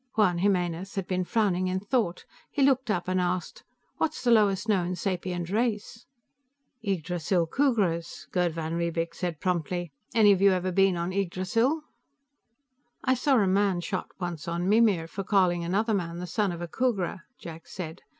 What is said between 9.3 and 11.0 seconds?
promptly. "Any of you ever been